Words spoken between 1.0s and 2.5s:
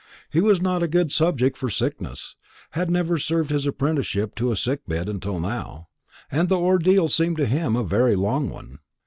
subject for sickness,